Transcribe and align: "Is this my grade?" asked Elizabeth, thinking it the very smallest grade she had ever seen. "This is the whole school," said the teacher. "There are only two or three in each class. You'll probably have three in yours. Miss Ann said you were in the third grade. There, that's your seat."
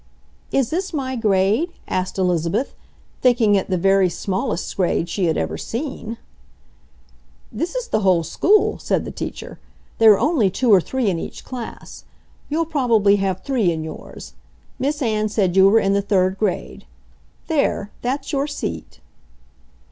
"Is 0.51 0.71
this 0.71 0.93
my 0.95 1.15
grade?" 1.15 1.73
asked 1.87 2.17
Elizabeth, 2.17 2.73
thinking 3.21 3.53
it 3.53 3.69
the 3.69 3.77
very 3.77 4.09
smallest 4.09 4.75
grade 4.75 5.07
she 5.07 5.25
had 5.25 5.37
ever 5.37 5.59
seen. 5.59 6.17
"This 7.51 7.75
is 7.75 7.87
the 7.89 7.99
whole 7.99 8.23
school," 8.23 8.79
said 8.79 9.05
the 9.05 9.11
teacher. 9.11 9.59
"There 9.99 10.11
are 10.13 10.19
only 10.19 10.49
two 10.49 10.73
or 10.73 10.81
three 10.81 11.07
in 11.11 11.19
each 11.19 11.45
class. 11.45 12.03
You'll 12.49 12.65
probably 12.65 13.17
have 13.17 13.43
three 13.43 13.71
in 13.71 13.83
yours. 13.83 14.33
Miss 14.79 15.03
Ann 15.03 15.29
said 15.29 15.55
you 15.55 15.69
were 15.69 15.77
in 15.79 15.93
the 15.93 16.01
third 16.01 16.39
grade. 16.39 16.87
There, 17.45 17.91
that's 18.01 18.31
your 18.33 18.47
seat." 18.47 19.01